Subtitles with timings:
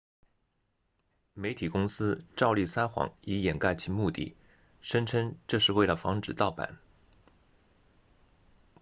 [1.35, 4.35] 媒体公司照例撒谎以掩盖其目的
[4.81, 6.79] 声称这是为了防止盗版